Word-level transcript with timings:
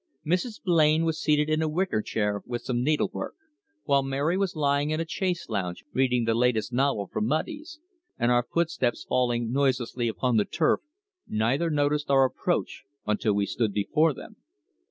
Mrs. 0.25 0.59
Blain 0.63 1.05
was 1.05 1.21
seated 1.21 1.47
in 1.47 1.61
a 1.61 1.69
wicker 1.69 2.01
chair 2.01 2.41
with 2.47 2.63
some 2.63 2.83
needlework, 2.83 3.35
while 3.83 4.01
Mary 4.01 4.35
was 4.35 4.55
lying 4.55 4.89
in 4.89 4.99
a 4.99 5.07
chaise 5.07 5.45
longue 5.47 5.75
reading 5.93 6.23
the 6.25 6.33
latest 6.33 6.73
novel 6.73 7.05
from 7.13 7.27
Mudie's, 7.27 7.79
and 8.17 8.31
our 8.31 8.47
footsteps 8.51 9.05
falling 9.07 9.51
noiselessly 9.51 10.07
upon 10.07 10.37
the 10.37 10.45
turf, 10.45 10.79
neither 11.27 11.69
noticed 11.69 12.09
our 12.09 12.25
approach 12.25 12.83
until 13.05 13.35
we 13.35 13.45
stood 13.45 13.73
before 13.73 14.11
them. 14.15 14.37